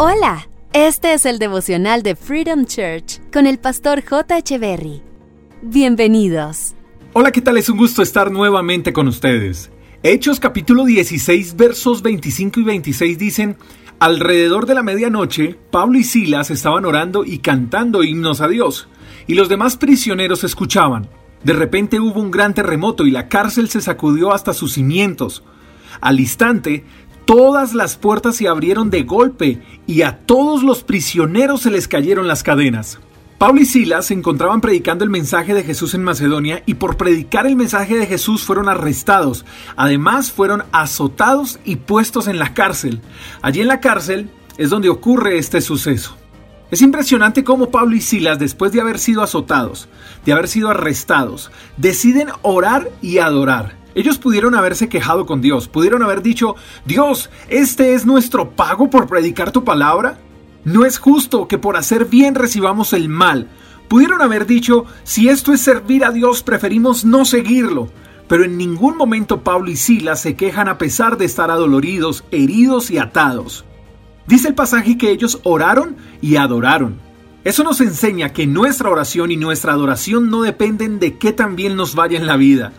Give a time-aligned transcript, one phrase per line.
[0.00, 4.56] Hola, este es el devocional de Freedom Church con el pastor J.
[4.56, 5.02] Berry.
[5.60, 6.76] Bienvenidos.
[7.14, 7.58] Hola, ¿qué tal?
[7.58, 9.72] Es un gusto estar nuevamente con ustedes.
[10.04, 13.56] Hechos capítulo 16 versos 25 y 26 dicen,
[13.98, 18.86] Alrededor de la medianoche, Pablo y Silas estaban orando y cantando himnos a Dios,
[19.26, 21.08] y los demás prisioneros escuchaban.
[21.42, 25.42] De repente hubo un gran terremoto y la cárcel se sacudió hasta sus cimientos.
[26.00, 26.84] Al instante,
[27.28, 32.26] todas las puertas se abrieron de golpe y a todos los prisioneros se les cayeron
[32.26, 33.00] las cadenas.
[33.36, 37.46] Pablo y Silas se encontraban predicando el mensaje de Jesús en Macedonia y por predicar
[37.46, 39.44] el mensaje de Jesús fueron arrestados.
[39.76, 43.02] Además fueron azotados y puestos en la cárcel.
[43.42, 46.16] Allí en la cárcel es donde ocurre este suceso.
[46.70, 49.90] Es impresionante cómo Pablo y Silas, después de haber sido azotados,
[50.24, 53.77] de haber sido arrestados, deciden orar y adorar.
[53.94, 59.06] Ellos pudieron haberse quejado con Dios, pudieron haber dicho, Dios, ¿este es nuestro pago por
[59.06, 60.18] predicar tu palabra?
[60.64, 63.48] No es justo que por hacer bien recibamos el mal.
[63.88, 67.88] Pudieron haber dicho, si esto es servir a Dios, preferimos no seguirlo.
[68.28, 72.90] Pero en ningún momento Pablo y Silas se quejan a pesar de estar adoloridos, heridos
[72.90, 73.64] y atados.
[74.26, 76.98] Dice el pasaje que ellos oraron y adoraron.
[77.44, 81.76] Eso nos enseña que nuestra oración y nuestra adoración no dependen de qué tan bien
[81.76, 82.74] nos vaya en la vida.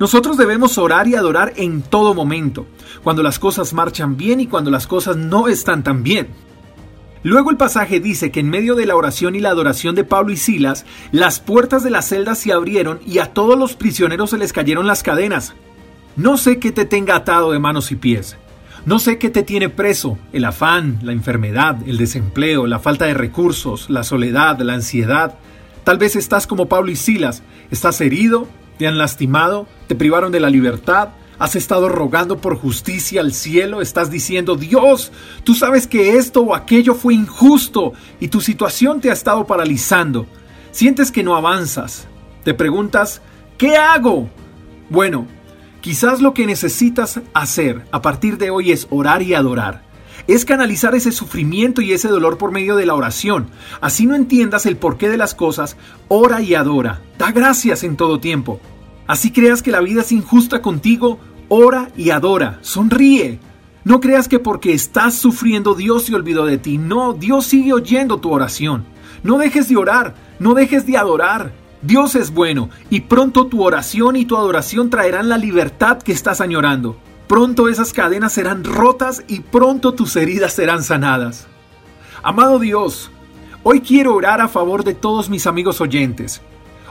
[0.00, 2.66] Nosotros debemos orar y adorar en todo momento,
[3.04, 6.28] cuando las cosas marchan bien y cuando las cosas no están tan bien.
[7.22, 10.32] Luego el pasaje dice que en medio de la oración y la adoración de Pablo
[10.32, 14.38] y Silas, las puertas de la celda se abrieron y a todos los prisioneros se
[14.38, 15.52] les cayeron las cadenas.
[16.16, 18.38] No sé qué te tenga atado de manos y pies,
[18.86, 23.12] no sé qué te tiene preso, el afán, la enfermedad, el desempleo, la falta de
[23.12, 25.34] recursos, la soledad, la ansiedad.
[25.84, 28.48] Tal vez estás como Pablo y Silas, estás herido,
[28.80, 33.82] te han lastimado, te privaron de la libertad, has estado rogando por justicia al cielo,
[33.82, 35.12] estás diciendo, Dios,
[35.44, 40.24] tú sabes que esto o aquello fue injusto y tu situación te ha estado paralizando.
[40.70, 42.08] Sientes que no avanzas.
[42.42, 43.20] Te preguntas,
[43.58, 44.30] ¿qué hago?
[44.88, 45.26] Bueno,
[45.80, 49.82] Quizás lo que necesitas hacer a partir de hoy es orar y adorar.
[50.26, 53.48] Es canalizar ese sufrimiento y ese dolor por medio de la oración.
[53.80, 55.76] Así no entiendas el porqué de las cosas,
[56.08, 57.00] ora y adora.
[57.18, 58.60] Da gracias en todo tiempo.
[59.06, 62.58] Así creas que la vida es injusta contigo, ora y adora.
[62.62, 63.40] Sonríe.
[63.82, 66.78] No creas que porque estás sufriendo Dios se olvidó de ti.
[66.78, 68.84] No, Dios sigue oyendo tu oración.
[69.22, 71.52] No dejes de orar, no dejes de adorar.
[71.82, 76.40] Dios es bueno y pronto tu oración y tu adoración traerán la libertad que estás
[76.40, 76.98] añorando.
[77.30, 81.46] Pronto esas cadenas serán rotas y pronto tus heridas serán sanadas.
[82.24, 83.12] Amado Dios,
[83.62, 86.42] hoy quiero orar a favor de todos mis amigos oyentes.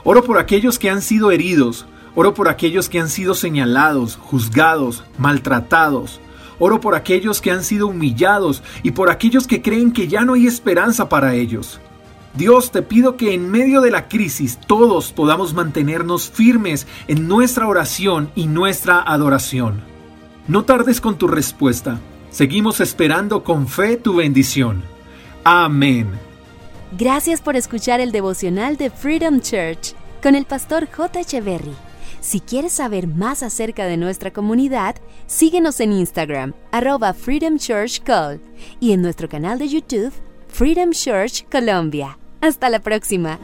[0.05, 5.03] Oro por aquellos que han sido heridos, oro por aquellos que han sido señalados, juzgados,
[5.17, 6.21] maltratados.
[6.57, 10.35] Oro por aquellos que han sido humillados y por aquellos que creen que ya no
[10.35, 11.81] hay esperanza para ellos.
[12.33, 17.67] Dios, te pido que en medio de la crisis todos podamos mantenernos firmes en nuestra
[17.67, 19.88] oración y nuestra adoración.
[20.49, 21.99] No tardes con tu respuesta.
[22.31, 24.81] Seguimos esperando con fe tu bendición.
[25.43, 26.09] Amén.
[26.97, 29.93] Gracias por escuchar el devocional de Freedom Church
[30.23, 31.19] con el pastor J.
[31.19, 31.75] Echeverry.
[32.19, 34.95] Si quieres saber más acerca de nuestra comunidad,
[35.27, 38.41] síguenos en Instagram, arroba Freedom Church Call,
[38.79, 40.11] y en nuestro canal de YouTube,
[40.47, 42.17] Freedom Church Colombia.
[42.41, 43.37] Hasta la próxima.